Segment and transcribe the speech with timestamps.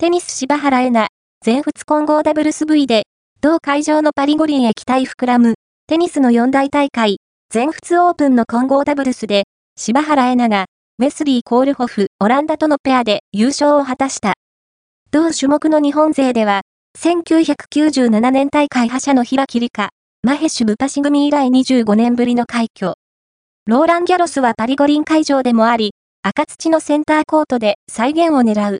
[0.00, 1.08] テニス柴原恵那、
[1.44, 3.02] 全仏混合ダブルス V で、
[3.40, 5.54] 同会場のパリ五輪へ期待膨らむ、
[5.88, 7.16] テニスの四大大会、
[7.50, 9.42] 全仏オープンの混合ダブルスで、
[9.76, 10.66] 柴原恵那が、
[11.00, 14.34] ウェスリー・コールホフ、オランダとのペアで優勝を果たした。
[15.10, 16.60] 同種目の日本勢では、
[16.96, 19.88] 1997年大会覇者の平切理香、
[20.22, 22.94] マヘシュ・ブパシ組以来25年ぶりの快挙。
[23.66, 25.90] ローラン・ギャロスはパリ五輪会場でもあり、
[26.22, 28.76] 赤土のセンターコートで再現を狙う。